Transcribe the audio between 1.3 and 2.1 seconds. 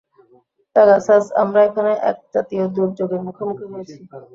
আমরা এখানে